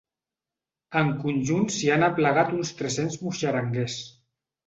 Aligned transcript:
En 1.01 1.11
conjunt 1.25 1.67
s’hi 1.75 1.91
han 1.97 2.07
aplegat 2.09 2.55
uns 2.61 2.73
tres-cents 2.79 3.21
muixeranguers. 3.27 4.01